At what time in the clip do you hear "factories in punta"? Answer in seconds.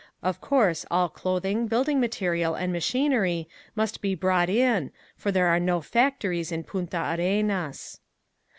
5.79-7.13